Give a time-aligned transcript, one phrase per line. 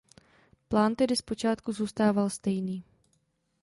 [0.67, 2.83] Plán tedy zpočátku zůstával stejný.